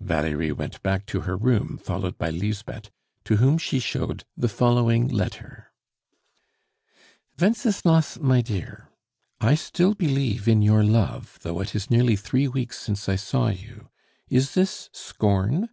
Valerie 0.00 0.52
went 0.52 0.82
back 0.82 1.04
to 1.04 1.20
her 1.28 1.36
room, 1.36 1.76
followed 1.76 2.16
by 2.16 2.30
Lisbeth, 2.30 2.90
to 3.24 3.36
whom 3.36 3.58
she 3.58 3.78
showed 3.78 4.24
the 4.34 4.48
following 4.48 5.06
letter: 5.06 5.70
"WENCESLAS 7.38 8.18
MY 8.18 8.40
DEAR, 8.40 8.88
I 9.38 9.54
still 9.54 9.92
believe 9.92 10.48
in 10.48 10.62
your 10.62 10.82
love, 10.82 11.38
though 11.42 11.60
it 11.60 11.74
is 11.74 11.90
nearly 11.90 12.16
three 12.16 12.48
weeks 12.48 12.78
since 12.78 13.06
I 13.06 13.16
saw 13.16 13.48
you. 13.50 13.90
Is 14.28 14.54
this 14.54 14.88
scorn? 14.94 15.68